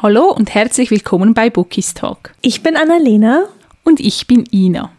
[0.00, 2.32] Hallo und herzlich willkommen bei Bookies Talk.
[2.40, 3.46] Ich bin Annalena.
[3.82, 4.92] Und ich bin Ina.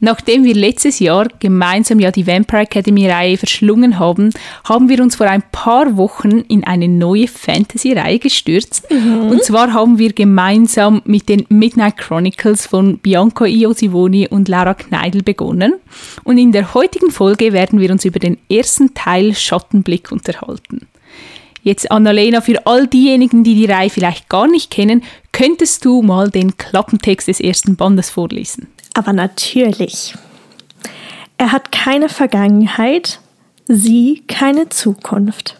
[0.00, 4.30] Nachdem wir letztes Jahr gemeinsam ja die Vampire Academy Reihe verschlungen haben,
[4.66, 8.90] haben wir uns vor ein paar Wochen in eine neue Fantasy-Reihe gestürzt.
[8.90, 9.28] Mhm.
[9.28, 15.22] Und zwar haben wir gemeinsam mit den Midnight Chronicles von Bianca Iosivoni und Laura Kneidl
[15.22, 15.74] begonnen.
[16.22, 20.86] Und in der heutigen Folge werden wir uns über den ersten Teil Schattenblick unterhalten.
[21.64, 25.02] Jetzt, Annalena, für all diejenigen, die die Reihe vielleicht gar nicht kennen,
[25.32, 28.68] könntest du mal den Klappentext des ersten Bandes vorlesen?
[28.92, 30.14] Aber natürlich.
[31.38, 33.18] Er hat keine Vergangenheit,
[33.66, 35.58] sie keine Zukunft.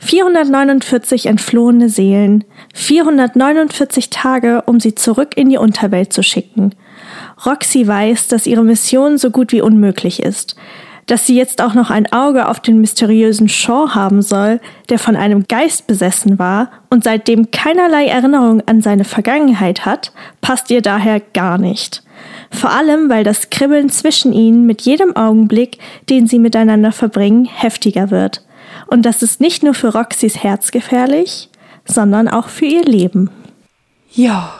[0.00, 2.42] 449 entflohene Seelen,
[2.74, 6.74] 449 Tage, um sie zurück in die Unterwelt zu schicken.
[7.46, 10.56] Roxy weiß, dass ihre Mission so gut wie unmöglich ist.
[11.08, 15.16] Dass sie jetzt auch noch ein Auge auf den mysteriösen Shaw haben soll, der von
[15.16, 21.20] einem Geist besessen war und seitdem keinerlei Erinnerung an seine Vergangenheit hat, passt ihr daher
[21.20, 22.02] gar nicht.
[22.50, 25.78] Vor allem, weil das Kribbeln zwischen ihnen mit jedem Augenblick,
[26.10, 28.44] den sie miteinander verbringen, heftiger wird.
[28.86, 31.48] Und das ist nicht nur für Roxys Herz gefährlich,
[31.86, 33.30] sondern auch für ihr Leben.
[34.12, 34.52] Ja.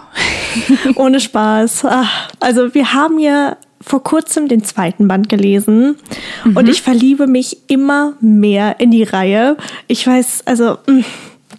[0.97, 1.85] Ohne Spaß.
[1.85, 3.57] Ach, also wir haben ja
[3.89, 5.97] vor kurzem den zweiten Band gelesen
[6.45, 6.57] mhm.
[6.57, 9.57] und ich verliebe mich immer mehr in die Reihe.
[9.87, 11.01] Ich weiß, also mm,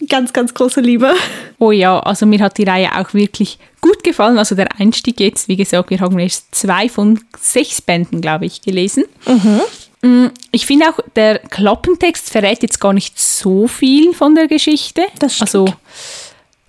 [0.08, 1.14] ganz, ganz große Liebe.
[1.58, 4.38] Oh ja, also mir hat die Reihe auch wirklich gut gefallen.
[4.38, 8.62] Also der Einstieg jetzt, wie gesagt, wir haben erst zwei von sechs Bänden, glaube ich,
[8.62, 9.06] gelesen.
[9.26, 9.62] Mhm.
[10.02, 15.02] Mm, ich finde auch, der Klappentext verrät jetzt gar nicht so viel von der Geschichte.
[15.18, 15.48] Das stimmt.
[15.48, 15.74] Also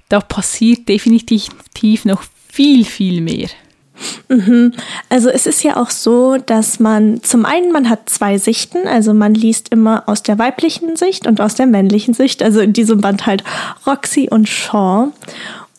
[0.09, 3.49] da passiert definitiv noch viel, viel mehr.
[4.29, 4.73] Mhm.
[5.09, 9.15] Also es ist ja auch so, dass man zum einen, man hat zwei Sichten, also
[9.15, 13.01] man liest immer aus der weiblichen Sicht und aus der männlichen Sicht, also in diesem
[13.01, 13.45] Band halt
[13.87, 15.13] Roxy und Shaw.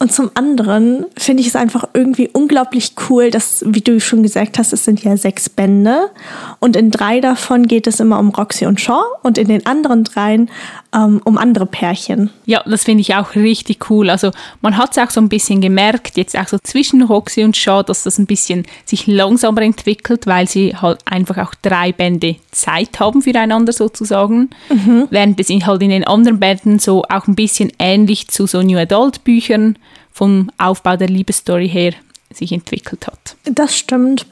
[0.01, 4.57] Und zum anderen finde ich es einfach irgendwie unglaublich cool, dass, wie du schon gesagt
[4.57, 6.09] hast, es sind ja sechs Bände.
[6.57, 10.03] Und in drei davon geht es immer um Roxy und Shaw und in den anderen
[10.03, 10.49] dreien
[10.91, 12.31] ähm, um andere Pärchen.
[12.45, 14.09] Ja, das finde ich auch richtig cool.
[14.09, 14.31] Also
[14.61, 17.83] man hat es auch so ein bisschen gemerkt, jetzt auch so zwischen Roxy und Shaw,
[17.83, 22.99] dass das ein bisschen sich langsamer entwickelt, weil sie halt einfach auch drei Bände Zeit
[22.99, 24.49] haben füreinander sozusagen.
[24.69, 25.07] Mhm.
[25.11, 28.79] Während es halt in den anderen Bänden so auch ein bisschen ähnlich zu so New
[28.79, 29.77] Adult Büchern
[30.11, 31.93] vom Aufbau der Liebesstory her
[32.33, 33.35] sich entwickelt hat.
[33.43, 34.25] Das stimmt.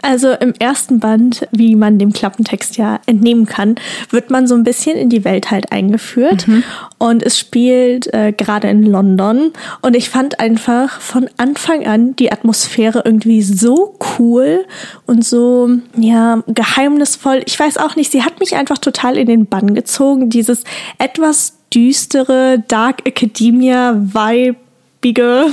[0.00, 3.76] Also im ersten Band, wie man dem Klappentext ja entnehmen kann,
[4.10, 6.64] wird man so ein bisschen in die Welt halt eingeführt mhm.
[6.98, 12.32] und es spielt äh, gerade in London und ich fand einfach von Anfang an die
[12.32, 14.64] Atmosphäre irgendwie so cool
[15.06, 17.42] und so ja geheimnisvoll.
[17.46, 20.64] Ich weiß auch nicht, sie hat mich einfach total in den Bann gezogen, dieses
[20.98, 24.56] etwas düstere Dark Academia Vibe
[25.02, 25.48] biege.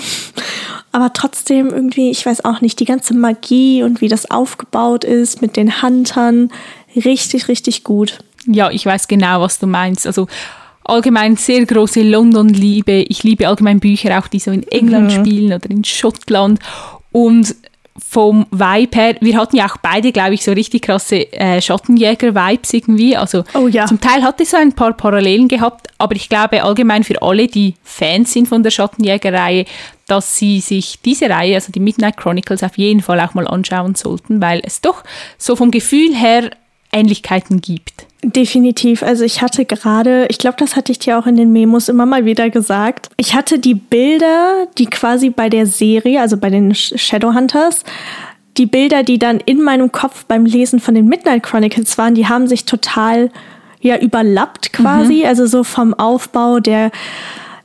[0.92, 5.42] Aber trotzdem irgendwie, ich weiß auch nicht, die ganze Magie und wie das aufgebaut ist
[5.42, 6.52] mit den Huntern,
[6.96, 8.20] richtig, richtig gut.
[8.48, 10.08] Ja, ich weiß genau, was du meinst.
[10.08, 10.28] Also
[10.84, 13.06] allgemein sehr große London-Liebe.
[13.10, 15.26] Ich liebe allgemein Bücher auch, die so in England mhm.
[15.26, 16.60] spielen oder in Schottland.
[17.12, 17.56] Und
[18.08, 22.74] vom Vibe her, wir hatten ja auch beide, glaube ich, so richtig krasse äh, Schattenjäger-Vibes
[22.74, 23.16] irgendwie.
[23.16, 23.86] Also oh, ja.
[23.86, 27.48] zum Teil hat es so ein paar Parallelen gehabt, aber ich glaube allgemein für alle,
[27.48, 29.66] die Fans sind von der Schattenjäger-Reihe,
[30.08, 33.96] dass sie sich diese Reihe, also die Midnight Chronicles, auf jeden Fall auch mal anschauen
[33.96, 35.04] sollten, weil es doch
[35.38, 36.50] so vom Gefühl her
[36.92, 38.09] Ähnlichkeiten gibt.
[38.22, 39.02] Definitiv.
[39.02, 42.06] Also ich hatte gerade, ich glaube, das hatte ich dir auch in den Memos immer
[42.06, 43.10] mal wieder gesagt.
[43.16, 47.84] Ich hatte die Bilder, die quasi bei der Serie, also bei den Shadowhunters,
[48.58, 52.28] die Bilder, die dann in meinem Kopf beim Lesen von den Midnight Chronicles waren, die
[52.28, 53.32] haben sich total
[53.80, 55.26] ja überlappt quasi, mhm.
[55.26, 56.92] also so vom Aufbau der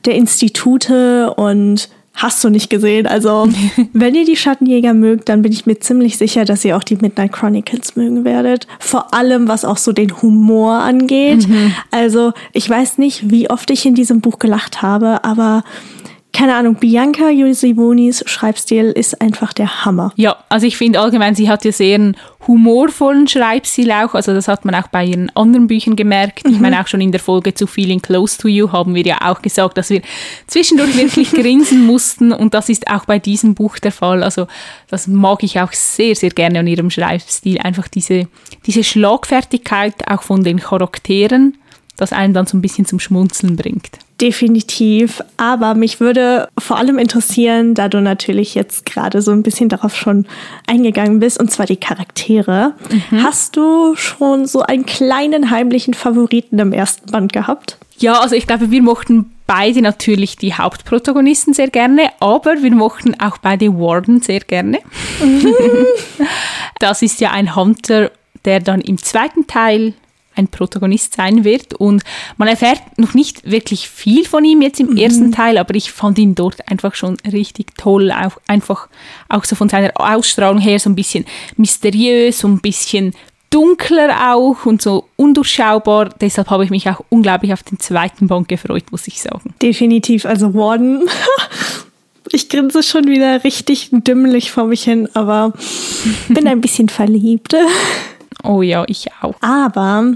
[0.05, 3.07] der Institute und hast du nicht gesehen.
[3.07, 3.47] Also,
[3.93, 6.97] wenn ihr die Schattenjäger mögt, dann bin ich mir ziemlich sicher, dass ihr auch die
[6.97, 8.67] Midnight Chronicles mögen werdet.
[8.79, 11.47] Vor allem, was auch so den Humor angeht.
[11.47, 11.73] Mhm.
[11.91, 15.63] Also, ich weiß nicht, wie oft ich in diesem Buch gelacht habe, aber
[16.35, 20.11] keine Ahnung, Bianca Josibonis Schreibstil ist einfach der Hammer.
[20.17, 24.13] Ja, also ich finde allgemein, sie hat ja sehr einen humorvollen Schreibstil auch.
[24.13, 26.45] Also das hat man auch bei ihren anderen Büchern gemerkt.
[26.45, 26.53] Mhm.
[26.53, 29.19] Ich meine, auch schon in der Folge zu Feeling Close to You haben wir ja
[29.21, 30.01] auch gesagt, dass wir
[30.47, 34.21] zwischendurch wirklich grinsen mussten und das ist auch bei diesem Buch der Fall.
[34.21, 34.47] Also
[34.89, 37.59] das mag ich auch sehr, sehr gerne an ihrem Schreibstil.
[37.59, 38.27] Einfach diese,
[38.65, 41.57] diese Schlagfertigkeit auch von den Charakteren
[41.97, 43.99] das einen dann so ein bisschen zum Schmunzeln bringt.
[44.21, 45.21] Definitiv.
[45.37, 49.95] Aber mich würde vor allem interessieren, da du natürlich jetzt gerade so ein bisschen darauf
[49.95, 50.25] schon
[50.67, 52.73] eingegangen bist, und zwar die Charaktere.
[53.11, 53.23] Mhm.
[53.23, 57.77] Hast du schon so einen kleinen heimlichen Favoriten im ersten Band gehabt?
[57.97, 63.19] Ja, also ich glaube, wir mochten beide natürlich die Hauptprotagonisten sehr gerne, aber wir mochten
[63.19, 64.79] auch beide Warden sehr gerne.
[66.79, 68.11] das ist ja ein Hunter,
[68.43, 69.93] der dann im zweiten Teil
[70.35, 71.73] ein Protagonist sein wird.
[71.73, 72.03] Und
[72.37, 74.97] man erfährt noch nicht wirklich viel von ihm jetzt im mhm.
[74.97, 78.11] ersten Teil, aber ich fand ihn dort einfach schon richtig toll.
[78.11, 78.87] Auch, einfach
[79.29, 81.25] auch so von seiner Ausstrahlung her so ein bisschen
[81.57, 83.13] mysteriös, so ein bisschen
[83.49, 86.09] dunkler auch und so undurchschaubar.
[86.19, 89.53] Deshalb habe ich mich auch unglaublich auf den zweiten Band gefreut, muss ich sagen.
[89.61, 90.25] Definitiv.
[90.25, 91.07] Also Warden.
[92.31, 95.53] Ich grinse schon wieder richtig dümmlich vor mich hin, aber
[96.27, 97.55] bin ein bisschen verliebt.
[98.47, 99.35] Oh ja, ich auch.
[99.41, 100.13] Aber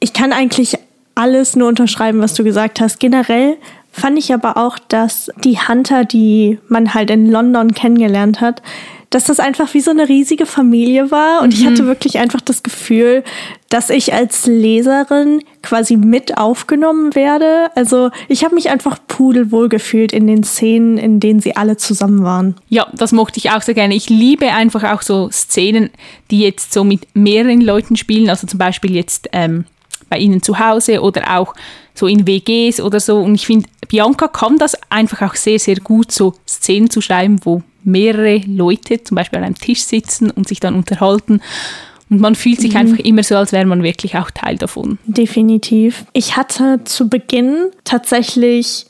[0.00, 0.74] ich kann eigentlich
[1.14, 3.00] alles nur unterschreiben, was du gesagt hast.
[3.00, 3.56] Generell
[3.90, 8.62] fand ich aber auch, dass die Hunter, die man halt in London kennengelernt hat,
[9.10, 11.42] dass das einfach wie so eine riesige Familie war.
[11.42, 11.60] Und mhm.
[11.60, 13.24] ich hatte wirklich einfach das Gefühl,
[13.70, 17.70] dass ich als Leserin quasi mit aufgenommen werde.
[17.74, 22.22] Also ich habe mich einfach pudelwohl gefühlt in den Szenen, in denen sie alle zusammen
[22.22, 22.56] waren.
[22.68, 23.94] Ja, das mochte ich auch sehr gerne.
[23.94, 25.90] Ich liebe einfach auch so Szenen,
[26.30, 28.28] die jetzt so mit mehreren Leuten spielen.
[28.28, 29.64] Also zum Beispiel jetzt ähm,
[30.10, 31.54] bei ihnen zu Hause oder auch
[31.94, 33.20] so in WGs oder so.
[33.20, 37.40] Und ich finde, Bianca kann das einfach auch sehr, sehr gut, so Szenen zu schreiben,
[37.44, 41.40] wo mehrere Leute zum Beispiel an einem Tisch sitzen und sich dann unterhalten.
[42.10, 42.78] Und man fühlt sich mhm.
[42.78, 44.98] einfach immer so, als wäre man wirklich auch Teil davon.
[45.06, 46.04] Definitiv.
[46.12, 48.86] Ich hatte zu Beginn tatsächlich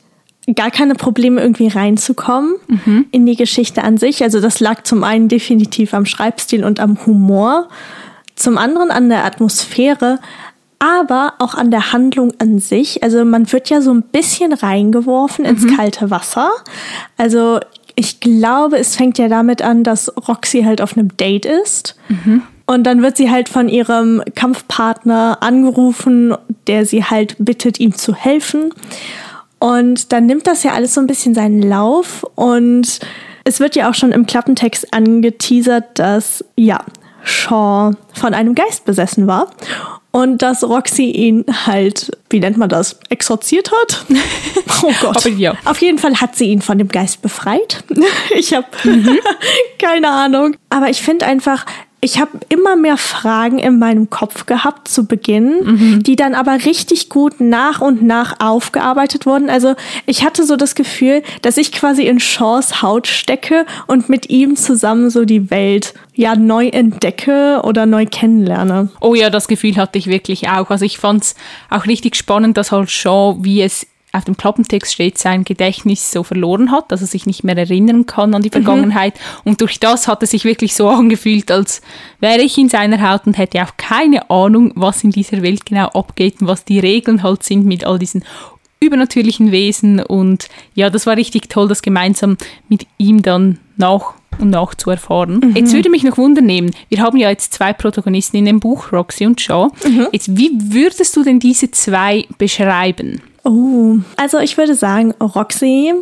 [0.55, 3.05] gar keine Probleme, irgendwie reinzukommen mhm.
[3.11, 4.23] in die Geschichte an sich.
[4.23, 7.69] Also das lag zum einen definitiv am Schreibstil und am Humor,
[8.35, 10.19] zum anderen an der Atmosphäre,
[10.79, 13.03] aber auch an der Handlung an sich.
[13.03, 15.75] Also man wird ja so ein bisschen reingeworfen ins mhm.
[15.75, 16.49] kalte Wasser.
[17.17, 17.59] Also
[17.99, 21.97] ich glaube, es fängt ja damit an, dass Roxy halt auf einem Date ist.
[22.07, 22.43] Mhm.
[22.65, 26.33] Und dann wird sie halt von ihrem Kampfpartner angerufen,
[26.67, 28.73] der sie halt bittet, ihm zu helfen.
[29.59, 32.25] Und dann nimmt das ja alles so ein bisschen seinen Lauf.
[32.35, 33.01] Und
[33.43, 36.79] es wird ja auch schon im Klappentext angeteasert, dass ja,
[37.29, 39.51] Shaw von einem Geist besessen war
[40.11, 44.05] und dass Roxy ihn halt, wie nennt man das, exorziert hat.
[44.81, 45.25] Oh Gott.
[45.25, 45.55] Ja.
[45.65, 47.83] Auf jeden Fall hat sie ihn von dem Geist befreit.
[48.33, 49.19] Ich habe mhm.
[49.79, 50.55] keine Ahnung.
[50.69, 51.65] Aber ich finde einfach,
[52.01, 56.03] ich habe immer mehr Fragen in meinem Kopf gehabt zu Beginn, mhm.
[56.03, 59.49] die dann aber richtig gut nach und nach aufgearbeitet wurden.
[59.49, 59.75] Also
[60.05, 64.55] ich hatte so das Gefühl, dass ich quasi in Shaws Haut stecke und mit ihm
[64.55, 68.89] zusammen so die Welt ja neu entdecke oder neu kennenlerne.
[69.01, 70.69] Oh ja, das Gefühl hatte ich wirklich auch.
[70.69, 71.35] Also ich fand es
[71.69, 76.23] auch richtig spannend, dass halt Shaw, wie es auf dem Klappentext steht, sein Gedächtnis so
[76.23, 78.53] verloren hat, dass er sich nicht mehr erinnern kann an die mhm.
[78.53, 79.15] Vergangenheit.
[79.15, 79.51] Mhm.
[79.51, 81.81] Und durch das hat er sich wirklich so angefühlt, als
[82.19, 85.87] wäre ich in seiner Haut und hätte auch keine Ahnung, was in dieser Welt genau
[85.87, 88.23] abgeht und was die Regeln halt sind mit all diesen
[88.79, 89.99] übernatürlichen Wesen.
[89.99, 94.89] Und ja, das war richtig toll, das gemeinsam mit ihm dann nach und nach zu
[94.89, 95.41] erfahren.
[95.43, 95.55] Mhm.
[95.55, 98.91] Jetzt würde mich noch wundern nehmen, wir haben ja jetzt zwei Protagonisten in dem Buch,
[98.91, 99.69] Roxy und Shaw.
[99.85, 100.07] Mhm.
[100.11, 103.21] Jetzt, wie würdest du denn diese zwei beschreiben?
[103.43, 105.93] Oh, also ich würde sagen, Roxy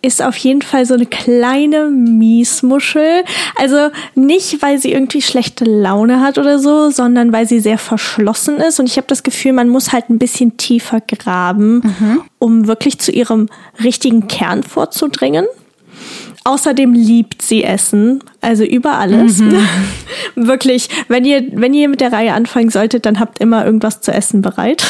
[0.00, 3.24] ist auf jeden Fall so eine kleine Miesmuschel.
[3.56, 8.58] Also nicht, weil sie irgendwie schlechte Laune hat oder so, sondern weil sie sehr verschlossen
[8.58, 8.78] ist.
[8.78, 12.22] Und ich habe das Gefühl, man muss halt ein bisschen tiefer graben, mhm.
[12.38, 13.48] um wirklich zu ihrem
[13.82, 15.46] richtigen Kern vorzudringen.
[16.48, 19.36] Außerdem liebt sie Essen, also über alles.
[19.36, 19.68] Mhm.
[20.34, 24.12] Wirklich, wenn ihr, wenn ihr mit der Reihe anfangen solltet, dann habt immer irgendwas zu
[24.12, 24.82] essen bereit.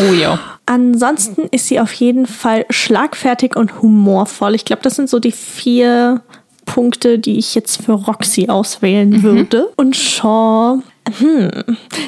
[0.00, 0.38] Oh ja.
[0.64, 4.54] Ansonsten ist sie auf jeden Fall schlagfertig und humorvoll.
[4.54, 6.22] Ich glaube, das sind so die vier
[6.64, 9.22] Punkte, die ich jetzt für Roxy auswählen mhm.
[9.22, 9.68] würde.
[9.76, 10.78] Und Shaw,
[11.18, 11.50] hm,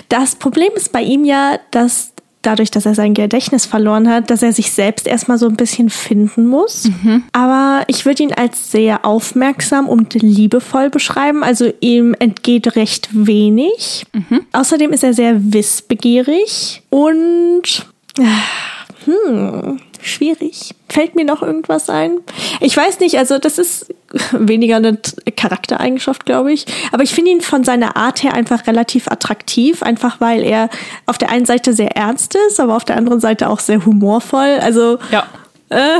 [0.08, 2.14] das Problem ist bei ihm ja, dass
[2.46, 5.90] dadurch, dass er sein Gedächtnis verloren hat, dass er sich selbst erstmal so ein bisschen
[5.90, 6.84] finden muss.
[6.84, 7.24] Mhm.
[7.32, 11.42] Aber ich würde ihn als sehr aufmerksam und liebevoll beschreiben.
[11.42, 14.04] Also ihm entgeht recht wenig.
[14.12, 14.42] Mhm.
[14.52, 17.86] Außerdem ist er sehr wissbegierig und
[19.04, 20.74] hm, schwierig.
[20.88, 22.18] Fällt mir noch irgendwas ein?
[22.60, 23.94] Ich weiß nicht, also das ist
[24.32, 24.98] weniger eine
[25.36, 26.66] Charaktereigenschaft, glaube ich.
[26.92, 30.70] Aber ich finde ihn von seiner Art her einfach relativ attraktiv, einfach weil er
[31.06, 34.58] auf der einen Seite sehr ernst ist, aber auf der anderen Seite auch sehr humorvoll.
[34.60, 35.26] Also ja.
[35.68, 35.98] Äh,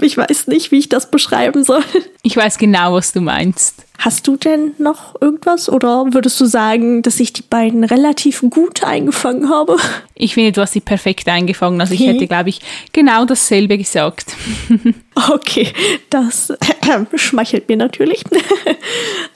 [0.00, 1.84] Ich weiß nicht, wie ich das beschreiben soll.
[2.22, 3.84] Ich weiß genau, was du meinst.
[3.98, 8.82] Hast du denn noch irgendwas oder würdest du sagen, dass ich die beiden relativ gut
[8.82, 9.76] eingefangen habe?
[10.14, 11.80] Ich finde, du hast sie perfekt eingefangen.
[11.80, 12.60] Also ich hätte, glaube ich,
[12.92, 14.34] genau dasselbe gesagt.
[15.32, 15.72] Okay,
[16.10, 16.52] das
[17.14, 18.24] schmeichelt mir natürlich.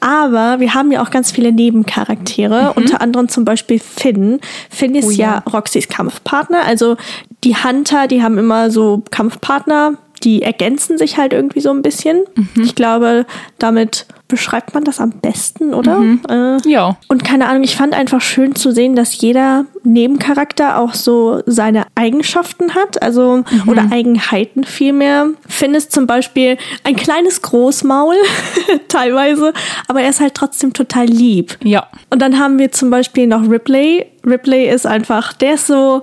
[0.00, 2.82] Aber wir haben ja auch ganz viele Nebencharaktere, mhm.
[2.82, 4.40] unter anderem zum Beispiel Finn.
[4.70, 5.42] Finn ist oh, ja.
[5.46, 6.64] ja Roxys Kampfpartner.
[6.64, 6.96] Also
[7.44, 12.24] die Hunter, die haben immer so Kampfpartner, die ergänzen sich halt irgendwie so ein bisschen.
[12.34, 12.62] Mhm.
[12.62, 13.26] Ich glaube,
[13.58, 15.98] damit beschreibt man das am besten, oder?
[15.98, 16.20] Mhm.
[16.28, 16.96] Äh, ja.
[17.08, 21.86] Und keine Ahnung, ich fand einfach schön zu sehen, dass jeder Nebencharakter auch so seine
[21.94, 23.68] Eigenschaften hat, also mhm.
[23.68, 25.28] oder Eigenheiten vielmehr.
[25.48, 28.16] Finn ist zum Beispiel ein kleines Großmaul,
[28.88, 29.54] teilweise,
[29.88, 31.56] aber er ist halt trotzdem total lieb.
[31.64, 31.86] Ja.
[32.10, 34.06] Und dann haben wir zum Beispiel noch Ripley.
[34.26, 36.02] Ripley ist einfach, der ist so.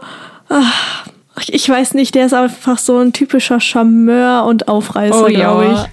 [0.49, 1.05] Ach,
[1.47, 5.87] ich weiß nicht, der ist einfach so ein typischer Charmeur und Aufreißer, oh, glaube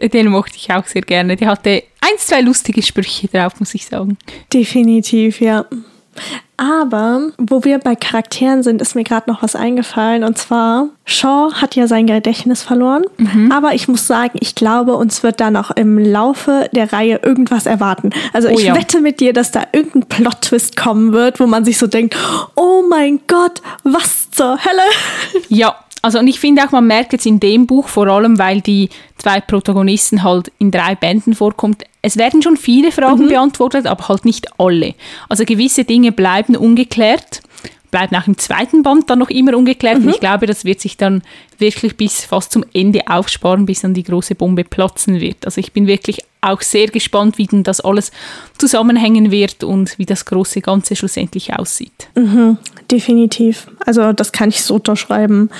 [0.00, 0.10] ich.
[0.10, 1.36] Den mochte ich auch sehr gerne.
[1.36, 4.18] Der hatte ein, zwei lustige Sprüche drauf, muss ich sagen.
[4.52, 5.64] Definitiv, ja.
[6.56, 10.24] Aber wo wir bei Charakteren sind, ist mir gerade noch was eingefallen.
[10.24, 13.04] Und zwar, Shaw hat ja sein Gedächtnis verloren.
[13.18, 13.52] Mhm.
[13.52, 17.66] Aber ich muss sagen, ich glaube, uns wird da noch im Laufe der Reihe irgendwas
[17.66, 18.10] erwarten.
[18.32, 18.74] Also oh, ich ja.
[18.74, 22.16] wette mit dir, dass da irgendein Plot-Twist kommen wird, wo man sich so denkt,
[22.54, 24.82] oh mein Gott, was zur Hölle?
[25.48, 28.60] Ja, also und ich finde auch, man merkt jetzt in dem Buch vor allem, weil
[28.60, 33.28] die zwei Protagonisten halt in drei Bänden vorkommt, es werden schon viele Fragen mhm.
[33.28, 34.94] beantwortet, aber halt nicht alle.
[35.28, 37.42] Also gewisse Dinge bleiben ungeklärt,
[37.90, 39.98] bleiben auch im zweiten Band dann noch immer ungeklärt.
[39.98, 40.04] Mhm.
[40.04, 41.22] Und ich glaube, das wird sich dann
[41.58, 45.44] wirklich bis fast zum Ende aufsparen, bis dann die große Bombe platzen wird.
[45.44, 48.12] Also ich bin wirklich auch sehr gespannt, wie denn das alles
[48.56, 52.08] zusammenhängen wird und wie das große Ganze schlussendlich aussieht.
[52.14, 52.58] Mhm,
[52.88, 53.66] definitiv.
[53.84, 55.50] Also das kann ich so unterschreiben.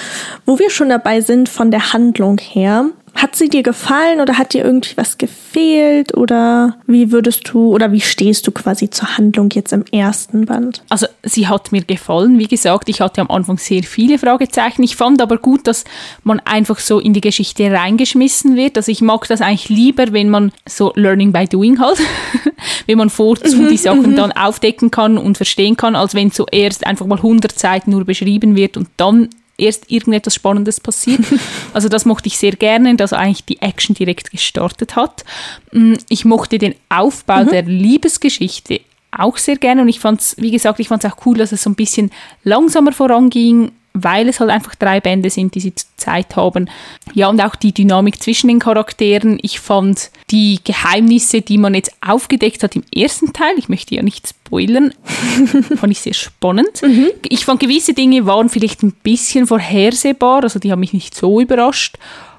[0.44, 4.52] Wo wir schon dabei sind von der Handlung her, hat sie dir gefallen oder hat
[4.52, 9.50] dir irgendwie was gefehlt oder wie würdest du oder wie stehst du quasi zur Handlung
[9.50, 10.82] jetzt im ersten Band?
[10.88, 14.82] Also sie hat mir gefallen, wie gesagt, ich hatte am Anfang sehr viele Fragezeichen.
[14.82, 15.84] Ich fand aber gut, dass
[16.24, 18.76] man einfach so in die Geschichte reingeschmissen wird.
[18.76, 21.98] Also ich mag das eigentlich lieber, wenn man so Learning by Doing halt,
[22.86, 27.06] wenn man vorzu die Sachen dann aufdecken kann und verstehen kann, als wenn zuerst einfach
[27.06, 31.20] mal 100 Seiten nur beschrieben wird und dann erst irgendetwas Spannendes passiert.
[31.72, 35.24] Also das mochte ich sehr gerne, dass eigentlich die Action direkt gestartet hat.
[35.72, 37.48] Mm, ich mochte den Aufbau mhm.
[37.50, 41.26] der Liebesgeschichte auch sehr gerne und ich fand es, wie gesagt, ich fand es auch
[41.26, 42.10] cool, dass es so ein bisschen
[42.44, 43.72] langsamer voranging
[44.02, 46.68] weil es halt einfach drei Bände sind, die sie Zeit haben.
[47.14, 49.38] Ja, und auch die Dynamik zwischen den Charakteren.
[49.42, 54.02] Ich fand die Geheimnisse, die man jetzt aufgedeckt hat im ersten Teil, ich möchte ja
[54.02, 54.92] nicht spoilern,
[55.76, 56.82] fand ich sehr spannend.
[56.82, 57.08] Mhm.
[57.28, 61.40] Ich fand gewisse Dinge waren vielleicht ein bisschen vorhersehbar, also die haben mich nicht so
[61.40, 61.96] überrascht.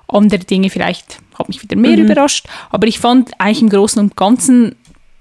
[0.08, 2.06] Andere Dinge vielleicht haben mich wieder mehr mhm.
[2.06, 2.48] überrascht.
[2.70, 4.76] Aber ich fand eigentlich im Großen und Ganzen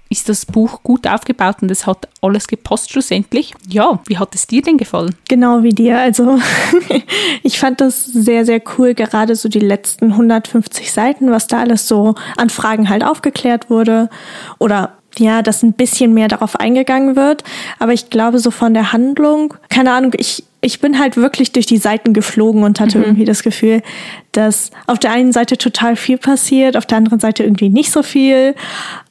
[0.09, 3.53] ist das Buch gut aufgebaut und es hat alles gepasst schlussendlich.
[3.67, 5.15] Ja, wie hat es dir denn gefallen?
[5.27, 5.99] Genau wie dir.
[5.99, 6.39] Also
[7.43, 11.87] ich fand das sehr, sehr cool, gerade so die letzten 150 Seiten, was da alles
[11.87, 14.09] so an Fragen halt aufgeklärt wurde
[14.59, 17.43] oder ja, dass ein bisschen mehr darauf eingegangen wird.
[17.79, 21.67] Aber ich glaube, so von der Handlung, keine Ahnung, ich, ich bin halt wirklich durch
[21.67, 23.03] die Seiten geflogen und hatte mhm.
[23.03, 23.83] irgendwie das Gefühl,
[24.31, 28.01] dass auf der einen Seite total viel passiert, auf der anderen Seite irgendwie nicht so
[28.01, 28.55] viel.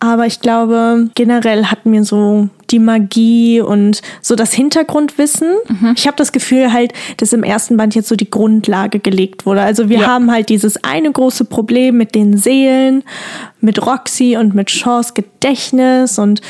[0.00, 5.54] Aber ich glaube, generell hat mir so die Magie und so das Hintergrundwissen.
[5.68, 5.94] Mhm.
[5.96, 9.62] Ich habe das Gefühl halt, dass im ersten Band jetzt so die Grundlage gelegt wurde.
[9.62, 10.06] Also wir ja.
[10.06, 13.04] haben halt dieses eine große Problem mit den Seelen,
[13.60, 16.40] mit Roxy und mit Shaws Gedächtnis und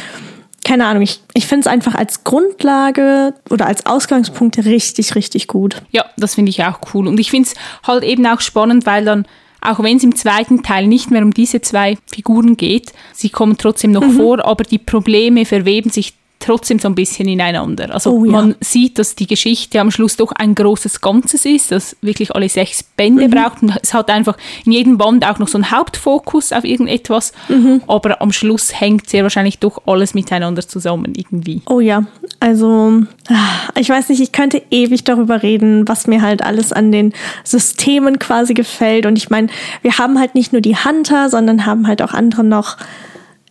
[0.66, 5.80] keine Ahnung, ich, ich finde es einfach als Grundlage oder als Ausgangspunkt richtig, richtig gut.
[5.92, 7.06] Ja, das finde ich auch cool.
[7.06, 7.54] Und ich finde es
[7.86, 9.26] halt eben auch spannend, weil dann,
[9.60, 13.56] auch wenn es im zweiten Teil nicht mehr um diese zwei Figuren geht, sie kommen
[13.56, 14.16] trotzdem noch mhm.
[14.16, 17.92] vor, aber die Probleme verweben sich trotzdem so ein bisschen ineinander.
[17.92, 18.32] Also oh, ja.
[18.32, 22.48] man sieht, dass die Geschichte am Schluss doch ein großes Ganzes ist, das wirklich alle
[22.48, 23.30] sechs Bände mhm.
[23.30, 23.62] braucht.
[23.62, 27.32] Und es hat einfach in jedem Band auch noch so einen Hauptfokus auf irgendetwas.
[27.48, 27.82] Mhm.
[27.86, 31.62] Aber am Schluss hängt sehr wahrscheinlich doch alles miteinander zusammen irgendwie.
[31.66, 32.04] Oh ja,
[32.40, 36.92] also ah, ich weiß nicht, ich könnte ewig darüber reden, was mir halt alles an
[36.92, 37.12] den
[37.44, 39.06] Systemen quasi gefällt.
[39.06, 39.48] Und ich meine,
[39.82, 42.76] wir haben halt nicht nur die Hunter, sondern haben halt auch andere noch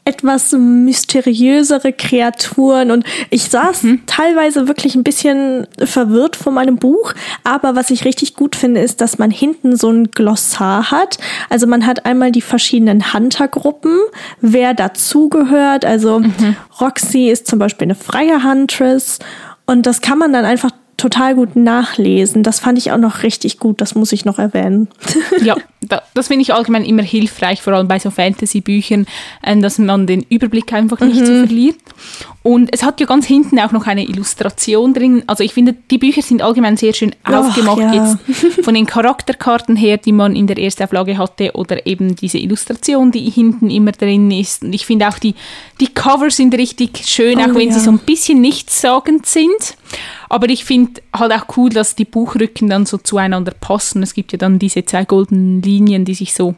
[0.05, 4.03] etwas mysteriösere Kreaturen und ich saß mhm.
[4.05, 9.01] teilweise wirklich ein bisschen verwirrt vor meinem Buch, aber was ich richtig gut finde, ist,
[9.01, 11.17] dass man hinten so ein Glossar hat.
[11.49, 13.99] Also man hat einmal die verschiedenen Hunter-Gruppen,
[14.41, 15.85] wer dazugehört.
[15.85, 16.55] Also mhm.
[16.79, 19.17] Roxy ist zum Beispiel eine freie Huntress
[19.65, 22.43] und das kann man dann einfach total gut nachlesen.
[22.43, 24.87] Das fand ich auch noch richtig gut, das muss ich noch erwähnen.
[25.41, 25.55] ja,
[26.13, 29.05] das finde ich allgemein immer hilfreich, vor allem bei so Fantasy-Büchern,
[29.41, 31.25] äh, dass man den Überblick einfach nicht mhm.
[31.25, 31.79] so verliert.
[32.43, 35.23] Und es hat ja ganz hinten auch noch eine Illustration drin.
[35.25, 37.93] Also ich finde, die Bücher sind allgemein sehr schön aufgemacht ja.
[37.93, 43.11] jetzt von den Charakterkarten her, die man in der Erstauflage hatte oder eben diese Illustration,
[43.11, 44.63] die hinten immer drin ist.
[44.63, 45.33] Und ich finde auch die,
[45.79, 47.73] die Cover sind richtig schön, auch oh, wenn ja.
[47.73, 49.75] sie so ein bisschen nichtssagend sind.
[50.29, 54.03] Aber ich finde halt auch cool, dass die Buchrücken dann so zueinander passen.
[54.03, 56.55] Es gibt ja dann diese zwei goldenen Linien, die sich so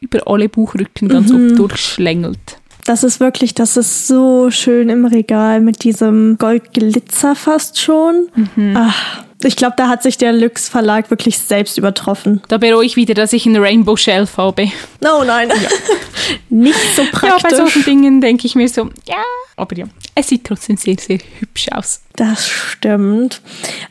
[0.00, 1.28] über alle Buchrücken dann mhm.
[1.28, 2.58] so durchschlängelt.
[2.84, 8.28] Das ist wirklich, das ist so schön im Regal mit diesem Goldglitzer fast schon.
[8.34, 8.76] Mhm.
[8.76, 12.42] Ach, ich glaube, da hat sich der Lux Verlag wirklich selbst übertroffen.
[12.48, 14.70] Da bereue ich wieder, dass ich einen Rainbow Shelf habe.
[15.02, 15.48] Oh nein.
[15.48, 15.56] Ja.
[16.48, 17.28] Nicht so praktisch.
[17.28, 19.22] Ja, bei solchen Dingen denke ich mir so, ja.
[19.56, 22.02] Aber ja, es sieht trotzdem sehr, sehr hübsch aus.
[22.14, 23.40] Das stimmt.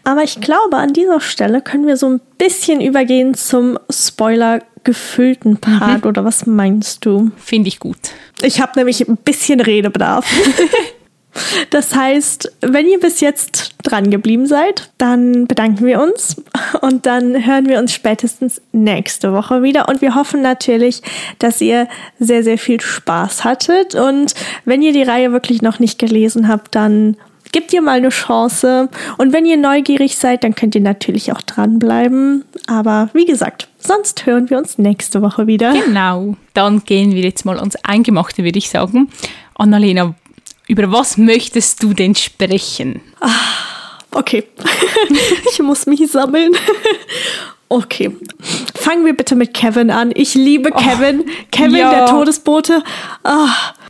[0.03, 5.57] Aber ich glaube, an dieser Stelle können wir so ein bisschen übergehen zum Spoiler gefüllten
[5.57, 6.03] Part.
[6.03, 6.09] Mhm.
[6.09, 7.31] Oder was meinst du?
[7.37, 7.97] Finde ich gut.
[8.41, 10.25] Ich habe nämlich ein bisschen Redebedarf.
[11.69, 16.41] Das heißt, wenn ihr bis jetzt dran geblieben seid, dann bedanken wir uns
[16.81, 19.89] und dann hören wir uns spätestens nächste Woche wieder.
[19.89, 21.01] Und wir hoffen natürlich,
[21.39, 21.87] dass ihr
[22.19, 23.95] sehr, sehr viel Spaß hattet.
[23.95, 24.33] Und
[24.65, 27.17] wenn ihr die Reihe wirklich noch nicht gelesen habt, dann
[27.51, 28.89] gebt ihr mal eine Chance.
[29.17, 32.43] Und wenn ihr neugierig seid, dann könnt ihr natürlich auch dranbleiben.
[32.67, 35.73] Aber wie gesagt, sonst hören wir uns nächste Woche wieder.
[35.73, 36.35] Genau.
[36.53, 39.09] Dann gehen wir jetzt mal ans Eingemachte, würde ich sagen.
[39.55, 40.15] Annalena,
[40.67, 43.01] über was möchtest du denn sprechen?
[43.19, 44.43] Ah, okay.
[45.51, 46.55] ich muss mich sammeln.
[47.67, 48.15] Okay.
[48.75, 50.11] Fangen wir bitte mit Kevin an.
[50.13, 51.25] Ich liebe Kevin.
[51.25, 51.91] Oh, Kevin, ja.
[51.91, 52.83] der Todesbote.
[53.23, 53.49] Ah.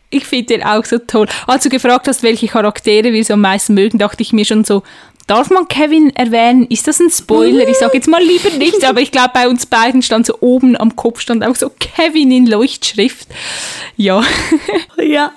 [0.10, 1.28] Ich finde den auch so toll.
[1.46, 4.64] Als du gefragt hast, welche Charaktere wir so am meisten mögen, dachte ich mir schon
[4.64, 4.82] so,
[5.28, 6.68] Darf man Kevin erwähnen?
[6.68, 7.68] Ist das ein Spoiler?
[7.68, 10.78] Ich sage jetzt mal lieber nichts, aber ich glaube, bei uns beiden stand so oben
[10.78, 13.28] am Kopf stand auch so Kevin in Leuchtschrift.
[13.98, 14.24] Ja.
[15.02, 15.34] Ja,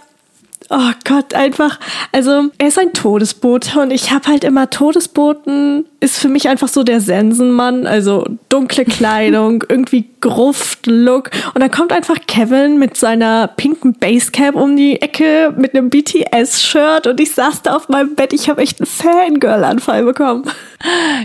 [0.70, 1.78] oh Gott, einfach,
[2.12, 6.68] also er ist ein Todesbote und ich habe halt immer Todesboten ist für mich einfach
[6.68, 13.48] so der Sensenmann, also dunkle Kleidung, irgendwie Gruft-Look und dann kommt einfach Kevin mit seiner
[13.48, 18.32] pinken Basecap um die Ecke mit einem BTS-Shirt und ich saß da auf meinem Bett,
[18.32, 20.44] ich habe echt einen Fangirl-Anfall bekommen.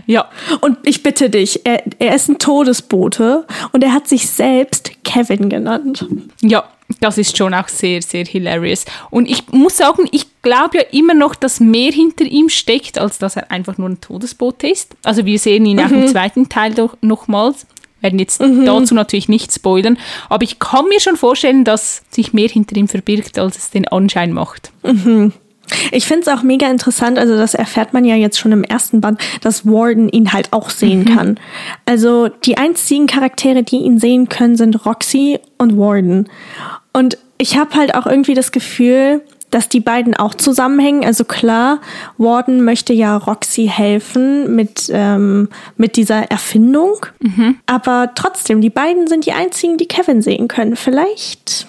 [0.05, 0.29] Ja.
[0.61, 5.49] Und ich bitte dich, er, er ist ein Todesbote und er hat sich selbst Kevin
[5.49, 6.05] genannt.
[6.41, 6.63] Ja,
[6.99, 8.85] das ist schon auch sehr, sehr hilarious.
[9.09, 13.17] Und ich muss sagen, ich glaube ja immer noch, dass mehr hinter ihm steckt, als
[13.17, 14.95] dass er einfach nur ein Todesbote ist.
[15.03, 15.83] Also wir sehen ihn mhm.
[15.83, 16.07] auch im mhm.
[16.07, 17.65] zweiten Teil doch nochmals.
[18.01, 18.65] Werden jetzt mhm.
[18.65, 22.89] dazu natürlich nicht spoilern, aber ich kann mir schon vorstellen, dass sich mehr hinter ihm
[22.89, 24.73] verbirgt, als es den Anschein macht.
[24.83, 25.31] Mhm.
[25.91, 29.01] Ich finde es auch mega interessant, also das erfährt man ja jetzt schon im ersten
[29.01, 31.15] Band, dass Warden ihn halt auch sehen mhm.
[31.15, 31.39] kann.
[31.85, 36.29] Also die einzigen Charaktere, die ihn sehen können, sind Roxy und Warden.
[36.93, 39.21] Und ich habe halt auch irgendwie das Gefühl,
[39.53, 41.05] dass die beiden auch zusammenhängen.
[41.05, 41.79] Also klar,
[42.17, 47.05] Warden möchte ja Roxy helfen mit, ähm, mit dieser Erfindung.
[47.19, 47.57] Mhm.
[47.67, 50.75] Aber trotzdem, die beiden sind die einzigen, die Kevin sehen können.
[50.75, 51.67] Vielleicht.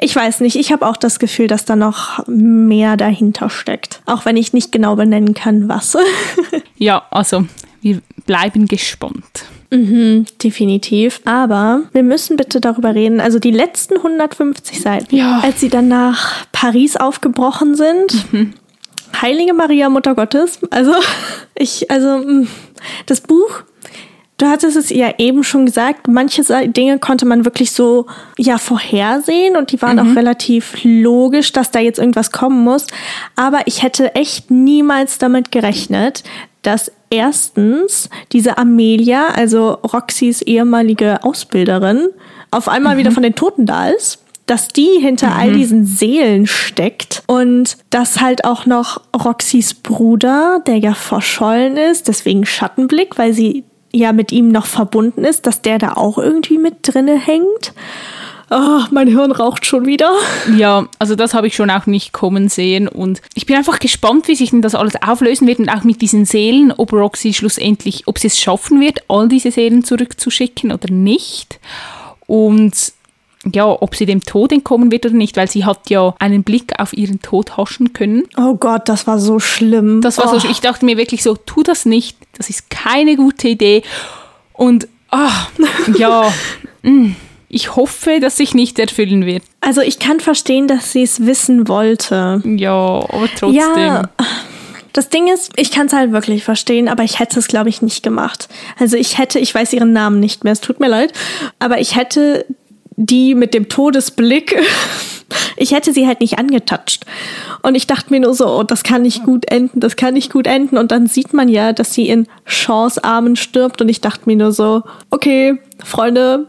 [0.00, 4.02] Ich weiß nicht, ich habe auch das Gefühl, dass da noch mehr dahinter steckt.
[4.06, 5.96] Auch wenn ich nicht genau benennen kann, was.
[6.76, 7.46] ja, also
[7.80, 9.44] wir bleiben gespannt.
[9.72, 11.22] Mhm, definitiv.
[11.24, 13.20] Aber wir müssen bitte darüber reden.
[13.20, 15.40] Also die letzten 150 Seiten, ja.
[15.42, 18.32] als sie dann nach Paris aufgebrochen sind.
[18.32, 18.52] Mhm.
[19.20, 20.58] Heilige Maria, Mutter Gottes.
[20.70, 20.92] Also
[21.54, 22.48] ich, also mm,
[23.06, 23.64] das Buch
[24.42, 28.06] Du hattest es ja eben schon gesagt, manche Dinge konnte man wirklich so
[28.36, 30.10] ja vorhersehen und die waren mhm.
[30.10, 32.88] auch relativ logisch, dass da jetzt irgendwas kommen muss.
[33.36, 36.24] Aber ich hätte echt niemals damit gerechnet,
[36.62, 42.08] dass erstens diese Amelia, also Roxys ehemalige Ausbilderin,
[42.50, 42.98] auf einmal mhm.
[42.98, 45.36] wieder von den Toten da ist dass die hinter mhm.
[45.38, 52.08] all diesen Seelen steckt und dass halt auch noch Roxys Bruder, der ja verschollen ist,
[52.08, 56.58] deswegen Schattenblick, weil sie ja mit ihm noch verbunden ist, dass der da auch irgendwie
[56.58, 57.72] mit drinne hängt.
[58.54, 60.12] Oh, mein Hirn raucht schon wieder.
[60.54, 64.28] Ja, also das habe ich schon auch nicht kommen sehen und ich bin einfach gespannt,
[64.28, 68.06] wie sich denn das alles auflösen wird und auch mit diesen Seelen, ob Roxy schlussendlich,
[68.06, 71.60] ob sie es schaffen wird, all diese Seelen zurückzuschicken oder nicht.
[72.26, 72.92] Und
[73.50, 76.78] ja, ob sie dem Tod entkommen wird oder nicht, weil sie hat ja einen Blick
[76.78, 78.24] auf ihren Tod haschen können.
[78.36, 80.02] Oh Gott, das war so schlimm.
[80.02, 80.38] Das war oh.
[80.38, 83.82] so, ich dachte mir wirklich so, tu das nicht, das ist keine gute Idee.
[84.52, 85.48] Und ach,
[85.96, 86.30] ja,
[86.82, 87.12] mm,
[87.52, 89.42] ich hoffe, dass sich nicht erfüllen wird.
[89.60, 92.42] Also ich kann verstehen, dass sie es wissen wollte.
[92.44, 93.54] Ja, aber trotzdem.
[93.54, 94.08] Ja,
[94.94, 97.82] Das Ding ist, ich kann es halt wirklich verstehen, aber ich hätte es, glaube ich,
[97.82, 98.48] nicht gemacht.
[98.78, 101.12] Also ich hätte, ich weiß ihren Namen nicht mehr, es tut mir leid,
[101.58, 102.46] aber ich hätte
[102.96, 104.58] die mit dem Todesblick,
[105.58, 107.04] ich hätte sie halt nicht angetatscht.
[107.60, 110.32] Und ich dachte mir nur so, oh, das kann nicht gut enden, das kann nicht
[110.32, 110.78] gut enden.
[110.78, 113.82] Und dann sieht man ja, dass sie in Shaws Armen stirbt.
[113.82, 116.48] Und ich dachte mir nur so, okay, Freunde,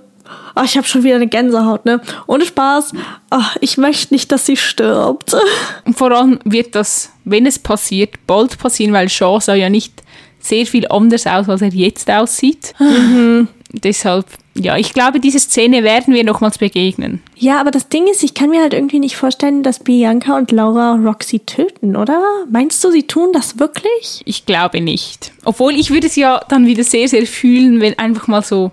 [0.55, 2.01] oh, ich habe schon wieder eine Gänsehaut, ne?
[2.27, 2.93] Ohne Spaß,
[3.31, 5.35] oh, ich möchte nicht, dass sie stirbt.
[5.85, 10.03] Und vor allem wird das, wenn es passiert, bald passieren, weil Shaw sah ja nicht
[10.39, 12.73] sehr viel anders aus, als er jetzt aussieht.
[12.79, 13.47] Mhm.
[13.75, 17.23] Deshalb, ja, ich glaube, diese Szene werden wir nochmals begegnen.
[17.35, 20.51] Ja, aber das Ding ist, ich kann mir halt irgendwie nicht vorstellen, dass Bianca und
[20.51, 22.21] Laura Roxy töten, oder?
[22.51, 24.21] Meinst du, sie tun das wirklich?
[24.25, 25.31] Ich glaube nicht.
[25.43, 28.71] Obwohl ich würde es ja dann wieder sehr, sehr fühlen, wenn einfach mal so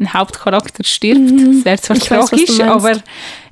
[0.00, 1.20] ein Hauptcharakter stirbt.
[1.20, 1.56] Mhm.
[1.56, 2.92] Das wäre zwar ich tragisch, weiß, aber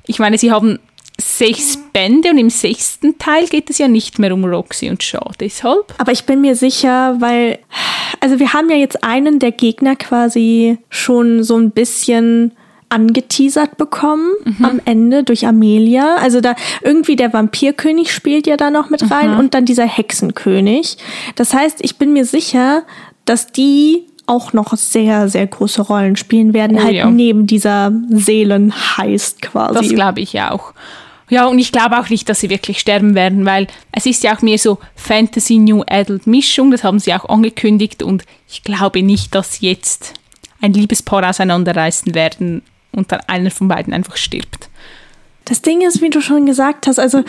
[0.05, 0.79] ich meine, sie haben
[1.19, 5.31] sechs Bände und im sechsten Teil geht es ja nicht mehr um Roxy und Shaw,
[5.39, 5.93] deshalb.
[5.97, 7.59] Aber ich bin mir sicher, weil,
[8.19, 12.53] also wir haben ja jetzt einen der Gegner quasi schon so ein bisschen
[12.89, 14.65] angeteasert bekommen mhm.
[14.65, 16.15] am Ende durch Amelia.
[16.15, 19.39] Also da irgendwie der Vampirkönig spielt ja da noch mit rein mhm.
[19.39, 20.97] und dann dieser Hexenkönig.
[21.35, 22.83] Das heißt, ich bin mir sicher,
[23.25, 27.09] dass die auch noch sehr, sehr große Rollen spielen werden, oh, halt ja.
[27.09, 29.73] neben dieser Seelenheist quasi.
[29.73, 30.73] Das glaube ich auch.
[31.29, 34.35] Ja, und ich glaube auch nicht, dass sie wirklich sterben werden, weil es ist ja
[34.35, 39.03] auch mehr so Fantasy New Adult Mischung, das haben sie auch angekündigt und ich glaube
[39.03, 40.13] nicht, dass jetzt
[40.61, 44.69] ein Liebespaar auseinanderreißen werden und dann einer von beiden einfach stirbt.
[45.45, 47.23] Das Ding ist, wie du schon gesagt hast, also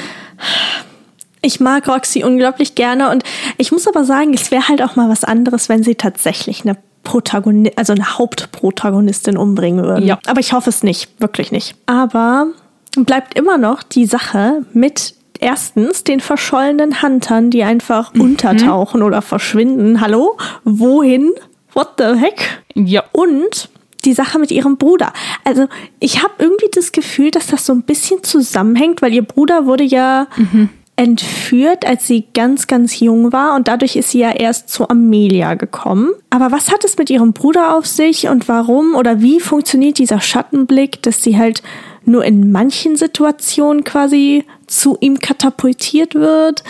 [1.43, 3.23] ich mag Roxy unglaublich gerne und
[3.59, 6.77] ich muss aber sagen, es wäre halt auch mal was anderes, wenn sie tatsächlich eine
[7.03, 10.07] Protagonistin, also eine Hauptprotagonistin umbringen würden.
[10.07, 10.19] Ja.
[10.27, 11.75] Aber ich hoffe es nicht, wirklich nicht.
[11.87, 12.49] Aber
[12.97, 18.21] bleibt immer noch die Sache mit erstens den verschollenen Huntern, die einfach mhm.
[18.21, 20.01] untertauchen oder verschwinden.
[20.01, 20.37] Hallo?
[20.65, 21.33] Wohin?
[21.73, 22.63] What the heck?
[22.75, 23.05] Ja.
[23.13, 23.71] Und
[24.05, 25.13] die Sache mit ihrem Bruder.
[25.45, 29.67] Also ich habe irgendwie das Gefühl, dass das so ein bisschen zusammenhängt, weil ihr Bruder
[29.67, 30.71] wurde ja mhm.
[31.01, 35.55] Entführt, als sie ganz, ganz jung war und dadurch ist sie ja erst zu Amelia
[35.55, 36.11] gekommen.
[36.29, 40.21] Aber was hat es mit ihrem Bruder auf sich und warum oder wie funktioniert dieser
[40.21, 41.63] Schattenblick, dass sie halt
[42.05, 46.65] nur in manchen Situationen quasi zu ihm katapultiert wird.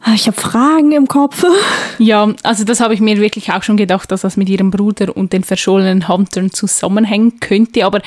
[0.00, 1.44] Ah, ich habe Fragen im Kopf.
[1.98, 5.16] Ja, also das habe ich mir wirklich auch schon gedacht, dass das mit ihrem Bruder
[5.16, 7.86] und den verschollenen Huntern zusammenhängen könnte.
[7.86, 8.02] Aber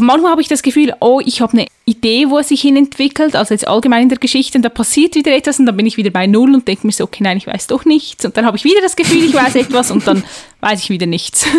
[0.00, 3.34] manchmal habe ich das Gefühl, oh, ich habe eine Idee, wo es sich hin entwickelt,
[3.34, 5.96] also jetzt allgemein in der Geschichte, und da passiert wieder etwas und dann bin ich
[5.96, 8.24] wieder bei Null und denke mir so, okay, nein, ich weiß doch nichts.
[8.24, 10.22] Und dann habe ich wieder das Gefühl, ich weiß etwas und dann
[10.60, 11.46] weiß ich wieder nichts.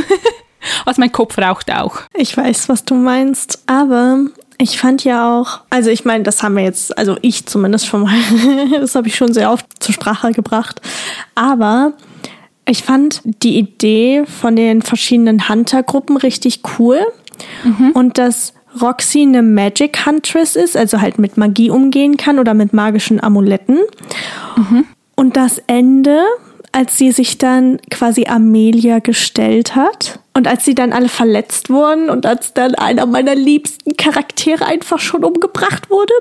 [0.85, 2.01] Also mein Kopf raucht auch.
[2.13, 3.63] Ich weiß, was du meinst.
[3.67, 4.25] Aber
[4.57, 8.01] ich fand ja auch, also ich meine, das haben wir jetzt, also ich zumindest schon
[8.01, 8.19] mal,
[8.79, 10.81] das habe ich schon sehr oft zur Sprache gebracht.
[11.33, 11.93] Aber
[12.67, 17.05] ich fand die Idee von den verschiedenen Hunter-Gruppen richtig cool.
[17.63, 17.91] Mhm.
[17.91, 22.73] Und dass Roxy eine Magic Huntress ist, also halt mit Magie umgehen kann oder mit
[22.73, 23.79] magischen Amuletten.
[24.55, 24.85] Mhm.
[25.15, 26.23] Und das Ende
[26.71, 32.09] als sie sich dann quasi Amelia gestellt hat und als sie dann alle verletzt wurden
[32.09, 36.13] und als dann einer meiner liebsten Charaktere einfach schon umgebracht wurde.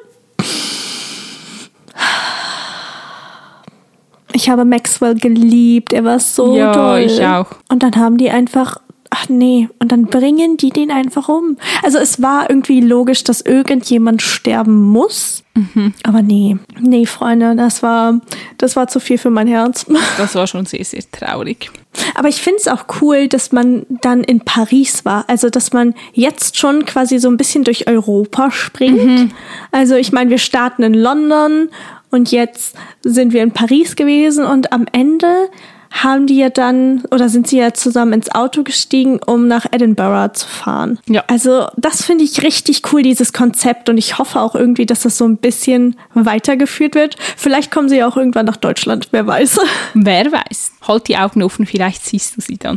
[4.32, 7.00] Ich habe Maxwell geliebt, er war so ja, toll.
[7.00, 7.48] ich auch.
[7.68, 8.80] Und dann haben die einfach
[9.18, 11.56] ach nee, und dann bringen die den einfach um.
[11.82, 15.42] Also es war irgendwie logisch, dass irgendjemand sterben muss.
[15.54, 15.94] Mhm.
[16.04, 18.20] Aber nee, nee, Freunde, das war,
[18.58, 19.86] das war zu viel für mein Herz.
[20.18, 21.70] Das war schon sehr, sehr traurig.
[22.14, 25.24] Aber ich finde es auch cool, dass man dann in Paris war.
[25.28, 29.04] Also, dass man jetzt schon quasi so ein bisschen durch Europa springt.
[29.04, 29.30] Mhm.
[29.70, 31.68] Also, ich meine, wir starten in London
[32.10, 35.48] und jetzt sind wir in Paris gewesen und am Ende
[35.90, 40.32] haben die ja dann oder sind sie ja zusammen ins Auto gestiegen, um nach Edinburgh
[40.32, 40.98] zu fahren.
[41.06, 41.24] Ja.
[41.26, 43.88] Also das finde ich richtig cool, dieses Konzept.
[43.88, 47.16] Und ich hoffe auch irgendwie, dass das so ein bisschen weitergeführt wird.
[47.36, 49.60] Vielleicht kommen sie ja auch irgendwann nach Deutschland, wer weiß.
[49.94, 50.72] Wer weiß.
[50.86, 52.76] Halt die Augen offen, vielleicht siehst du sie dann.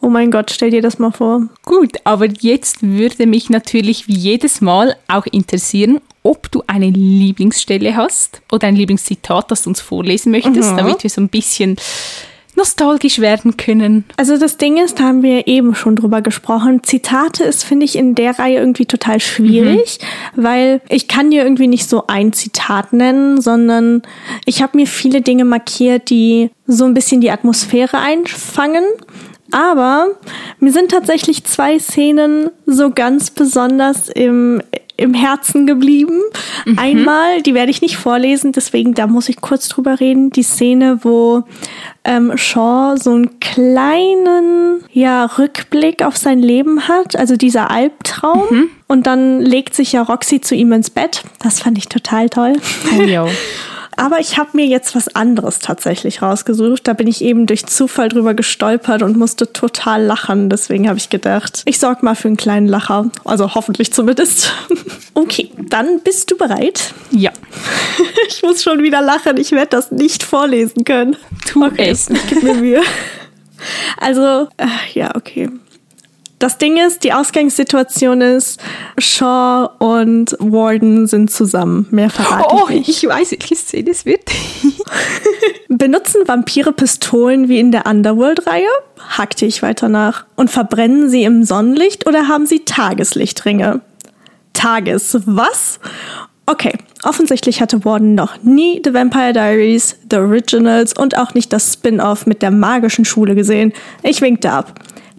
[0.00, 1.48] Oh mein Gott, stell dir das mal vor.
[1.64, 7.96] Gut, aber jetzt würde mich natürlich wie jedes Mal auch interessieren, ob du eine Lieblingsstelle
[7.96, 10.76] hast oder ein Lieblingszitat, das du uns vorlesen möchtest, mhm.
[10.76, 11.76] damit wir so ein bisschen
[12.56, 14.04] nostalgisch werden können.
[14.16, 16.82] Also das Ding ist, da haben wir eben schon drüber gesprochen.
[16.82, 19.98] Zitate ist, finde ich, in der Reihe irgendwie total schwierig,
[20.34, 20.42] mhm.
[20.42, 24.02] weil ich kann dir irgendwie nicht so ein Zitat nennen, sondern
[24.46, 28.84] ich habe mir viele Dinge markiert, die so ein bisschen die Atmosphäre einfangen.
[29.52, 30.08] Aber
[30.58, 34.60] mir sind tatsächlich zwei Szenen so ganz besonders im
[34.96, 36.20] im Herzen geblieben.
[36.64, 36.78] Mhm.
[36.78, 40.30] Einmal, die werde ich nicht vorlesen, deswegen da muss ich kurz drüber reden.
[40.30, 41.44] Die Szene, wo
[42.04, 48.46] ähm, Shaw so einen kleinen ja, Rückblick auf sein Leben hat, also dieser Albtraum.
[48.50, 48.70] Mhm.
[48.86, 51.22] Und dann legt sich ja Roxy zu ihm ins Bett.
[51.42, 52.54] Das fand ich total toll.
[52.98, 53.28] Oh.
[53.96, 56.86] Aber ich habe mir jetzt was anderes tatsächlich rausgesucht.
[56.86, 60.50] Da bin ich eben durch Zufall drüber gestolpert und musste total lachen.
[60.50, 63.10] Deswegen habe ich gedacht, ich sorge mal für einen kleinen Lacher.
[63.24, 64.52] Also hoffentlich zumindest.
[65.18, 66.92] Okay, dann bist du bereit?
[67.10, 67.30] Ja.
[68.28, 69.38] Ich muss schon wieder lachen.
[69.38, 71.16] Ich werde das nicht vorlesen können.
[71.50, 72.10] Tu okay, es.
[72.10, 72.82] Ich gebe mir Mühe.
[73.96, 75.48] Also, äh, ja, okay.
[76.38, 78.60] Das Ding ist, die Ausgangssituation ist,
[78.98, 81.86] Shaw und Warden sind zusammen.
[81.90, 84.20] Mehr verrate oh, ich ich weiß, welche Szene es wird.
[85.68, 88.68] Benutzen Vampire Pistolen wie in der Underworld-Reihe?
[89.16, 90.26] Hackte ich weiter nach.
[90.36, 93.80] Und verbrennen sie im Sonnenlicht oder haben sie Tageslichtringe?
[94.52, 95.80] Tages, was?
[96.44, 101.72] Okay, offensichtlich hatte Warden noch nie The Vampire Diaries, The Originals und auch nicht das
[101.72, 103.72] Spin-off mit der magischen Schule gesehen.
[104.02, 104.74] Ich winkte ab.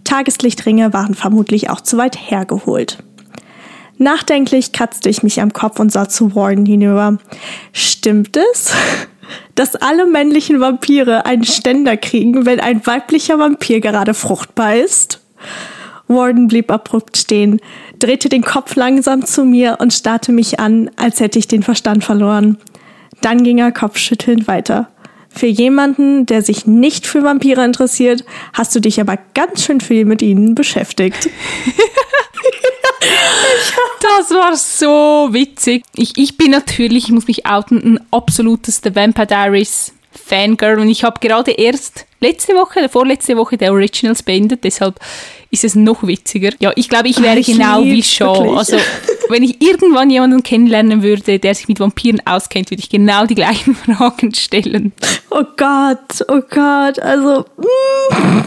[0.08, 2.96] Tageslichtringe waren vermutlich auch zu weit hergeholt.
[3.98, 7.18] Nachdenklich kratzte ich mich am Kopf und sah zu Warden hinüber.
[7.74, 8.72] Stimmt es,
[9.54, 15.20] dass alle männlichen Vampire einen Ständer kriegen, wenn ein weiblicher Vampir gerade fruchtbar ist?
[16.06, 17.60] Warden blieb abrupt stehen,
[17.98, 22.02] drehte den Kopf langsam zu mir und starrte mich an, als hätte ich den Verstand
[22.02, 22.56] verloren.
[23.20, 24.88] Dann ging er kopfschüttelnd weiter.
[25.30, 30.04] Für jemanden, der sich nicht für Vampire interessiert, hast du dich aber ganz schön viel
[30.04, 31.28] mit ihnen beschäftigt.
[34.00, 35.84] das war so witzig.
[35.94, 40.88] Ich, ich bin natürlich, ich muss mich outen, ein absolutes The Vampire Diaries Fangirl und
[40.88, 44.98] ich habe gerade erst letzte Woche, vorletzte Woche der Originals beendet, deshalb
[45.50, 46.50] ist es noch witziger.
[46.60, 48.56] Ja, ich glaube, ich wäre ich genau wie Shaw.
[48.56, 48.76] Also,
[49.28, 53.34] wenn ich irgendwann jemanden kennenlernen würde, der sich mit Vampiren auskennt, würde ich genau die
[53.34, 54.92] gleichen Fragen stellen.
[55.30, 57.44] Oh Gott, oh Gott, also.
[57.56, 58.40] Mm.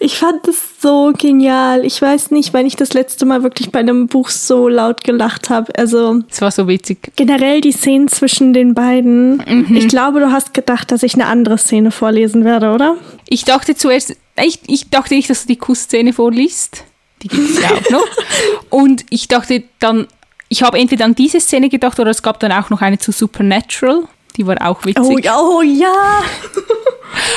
[0.00, 1.84] Ich fand es so genial.
[1.84, 5.50] Ich weiß nicht, wann ich das letzte Mal wirklich bei einem Buch so laut gelacht
[5.50, 5.72] habe.
[5.78, 6.20] Also.
[6.30, 7.12] Es war so witzig.
[7.16, 9.38] Generell die Szenen zwischen den beiden.
[9.38, 9.76] Mhm.
[9.76, 12.96] Ich glaube, du hast gedacht, dass ich eine andere Szene vorlesen werde, oder?
[13.28, 16.84] Ich dachte zuerst, ich, ich dachte nicht, dass du die Kussszene vorliest.
[17.22, 18.06] Die gibt es ja auch noch.
[18.70, 20.06] Und ich dachte dann,
[20.48, 23.12] ich habe entweder an diese Szene gedacht oder es gab dann auch noch eine zu
[23.12, 24.04] Supernatural.
[24.36, 25.02] Die war auch witzig.
[25.02, 26.22] Oh, ja, oh ja.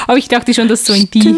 [0.08, 1.36] Aber ich dachte schon, dass so in die,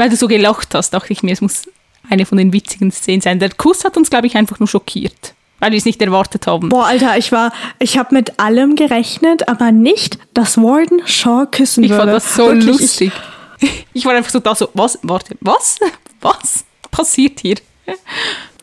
[0.00, 1.62] weil du so gelacht hast, dachte ich mir, es muss
[2.08, 3.38] eine von den witzigen Szenen sein.
[3.38, 6.70] Der Kuss hat uns, glaube ich, einfach nur schockiert weil wir es nicht erwartet haben.
[6.70, 11.84] Boah, Alter, ich war, ich habe mit allem gerechnet, aber nicht, dass Warden Shaw küssen
[11.84, 12.02] ich würde.
[12.02, 13.12] Ich fand das so Wirklich, lustig.
[13.60, 15.76] Ich, ich, war einfach so da so, was, warte, was,
[16.22, 17.56] was passiert hier?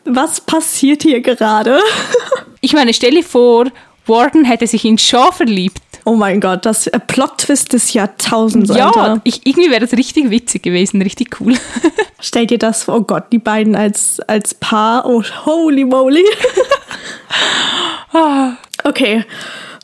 [0.04, 1.80] Was passiert hier gerade?
[2.60, 3.66] ich meine, stell dir vor,
[4.06, 5.80] Warden hätte sich in Shaw verliebt.
[6.08, 8.74] Oh mein Gott, das äh, Plot-Twist des Jahrtausends.
[8.74, 11.52] Ja, ich, irgendwie wäre das richtig witzig gewesen, richtig cool.
[12.18, 15.04] Stell dir das vor, oh Gott, die beiden als, als Paar.
[15.04, 16.24] Oh, holy moly.
[18.84, 19.22] okay,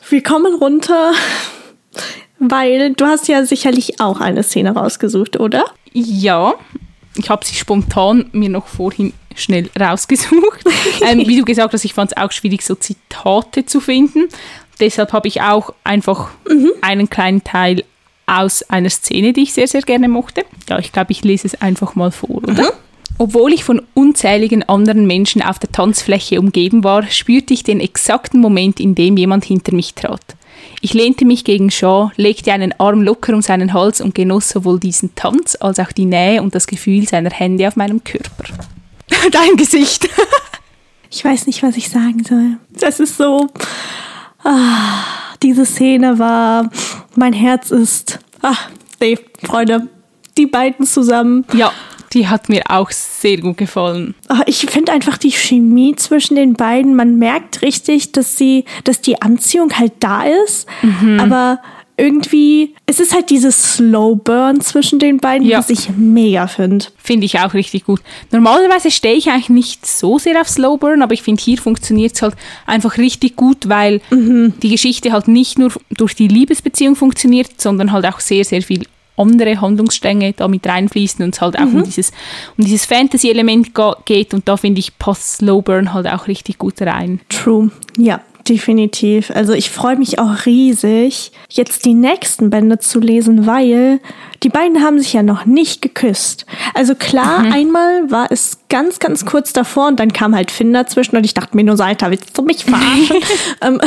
[0.09, 1.11] wir kommen runter,
[2.39, 5.65] weil du hast ja sicherlich auch eine Szene rausgesucht, oder?
[5.93, 6.55] Ja,
[7.17, 10.63] ich habe sie spontan mir noch vorhin schnell rausgesucht.
[11.01, 14.27] ähm, wie du gesagt hast, ich fand es auch schwierig, so Zitate zu finden.
[14.79, 16.71] Deshalb habe ich auch einfach mhm.
[16.81, 17.83] einen kleinen Teil
[18.25, 20.45] aus einer Szene, die ich sehr, sehr gerne mochte.
[20.69, 22.53] Ja, ich glaube, ich lese es einfach mal vor, oder?
[22.53, 22.69] Mhm.
[23.17, 28.41] Obwohl ich von unzähligen anderen Menschen auf der Tanzfläche umgeben war, spürte ich den exakten
[28.41, 30.35] Moment, in dem jemand hinter mich trat.
[30.81, 34.79] Ich lehnte mich gegen Shaw, legte einen Arm locker um seinen Hals und genoss sowohl
[34.79, 38.43] diesen Tanz als auch die Nähe und das Gefühl seiner Hände auf meinem Körper.
[39.31, 40.09] Dein Gesicht.
[41.09, 42.57] ich weiß nicht, was ich sagen soll.
[42.79, 43.49] Das ist so.
[44.43, 45.03] Ah,
[45.41, 46.69] diese Szene war.
[47.15, 48.19] Mein Herz ist.
[48.41, 48.57] Ah,
[48.99, 49.87] nee, Freunde.
[50.37, 51.45] Die beiden zusammen.
[51.53, 51.71] Ja,
[52.13, 54.15] die hat mir auch sehr gut gefallen.
[54.27, 56.95] Ah, ich finde einfach die Chemie zwischen den beiden.
[56.95, 60.67] Man merkt richtig, dass sie, dass die Anziehung halt da ist.
[60.81, 61.19] Mhm.
[61.19, 61.59] Aber
[61.97, 65.59] irgendwie, es ist halt dieses Slow Burn zwischen den beiden, ja.
[65.59, 66.85] was ich mega finde.
[66.97, 68.01] Finde ich auch richtig gut.
[68.31, 72.13] Normalerweise stehe ich eigentlich nicht so sehr auf Slow Burn, aber ich finde, hier funktioniert
[72.15, 74.53] es halt einfach richtig gut, weil mhm.
[74.61, 78.83] die Geschichte halt nicht nur durch die Liebesbeziehung funktioniert, sondern halt auch sehr, sehr viel
[79.17, 81.75] andere Handlungsstränge da mit reinfließen und es halt auch mhm.
[81.75, 82.11] um dieses,
[82.57, 83.69] um dieses Fantasy-Element
[84.03, 87.21] geht und da finde ich passt Slow Burn halt auch richtig gut rein.
[87.29, 89.31] True, ja Definitiv.
[89.31, 93.99] Also ich freue mich auch riesig, jetzt die nächsten Bände zu lesen, weil
[94.43, 96.45] die beiden haben sich ja noch nicht geküsst.
[96.75, 97.51] Also klar, mhm.
[97.51, 101.33] einmal war es ganz, ganz kurz davor und dann kam halt Finn dazwischen und ich
[101.33, 103.17] dachte mir nur, Seiter, willst du mich verarschen?
[103.61, 103.79] Ähm,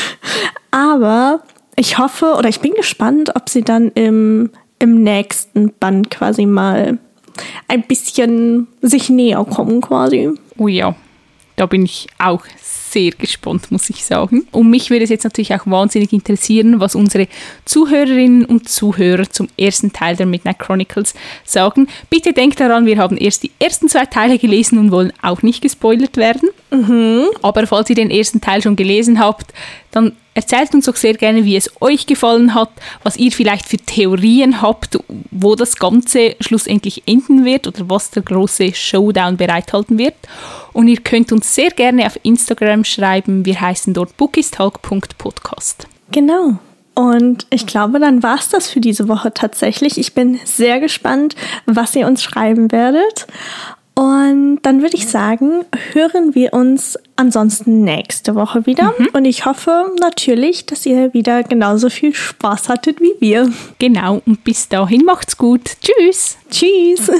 [0.70, 1.40] aber
[1.74, 6.98] ich hoffe oder ich bin gespannt, ob sie dann im, im nächsten Band quasi mal
[7.66, 10.30] ein bisschen sich näher kommen quasi.
[10.58, 10.94] Oh ja,
[11.60, 14.46] da bin ich auch sehr gespannt, muss ich sagen.
[14.50, 17.28] Und mich würde es jetzt natürlich auch wahnsinnig interessieren, was unsere
[17.66, 21.12] Zuhörerinnen und Zuhörer zum ersten Teil der Midnight Chronicles
[21.44, 21.86] sagen.
[22.08, 25.60] Bitte denkt daran, wir haben erst die ersten zwei Teile gelesen und wollen auch nicht
[25.60, 26.48] gespoilert werden.
[26.70, 27.26] Mhm.
[27.42, 29.52] Aber falls ihr den ersten Teil schon gelesen habt,
[29.90, 32.70] dann Erzählt uns doch sehr gerne, wie es euch gefallen hat,
[33.02, 34.98] was ihr vielleicht für Theorien habt,
[35.30, 40.14] wo das Ganze schlussendlich enden wird oder was der große Showdown bereithalten wird.
[40.72, 43.44] Und ihr könnt uns sehr gerne auf Instagram schreiben.
[43.44, 45.88] Wir heißen dort bookistalk.podcast.
[46.12, 46.58] Genau.
[46.94, 49.98] Und ich glaube, dann war es das für diese Woche tatsächlich.
[49.98, 51.34] Ich bin sehr gespannt,
[51.66, 53.26] was ihr uns schreiben werdet.
[53.94, 58.94] Und dann würde ich sagen, hören wir uns ansonsten nächste Woche wieder.
[58.98, 59.08] Mhm.
[59.12, 63.52] Und ich hoffe natürlich, dass ihr wieder genauso viel Spaß hattet wie wir.
[63.78, 64.22] Genau.
[64.26, 65.76] Und bis dahin macht's gut.
[65.82, 66.36] Tschüss.
[66.50, 67.10] Tschüss.